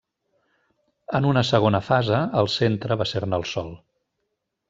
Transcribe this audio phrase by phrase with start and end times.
[1.19, 3.73] En una segona fase, el centre va ser-ne el Sol.